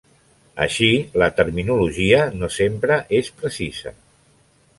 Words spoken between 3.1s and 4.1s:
és precisa.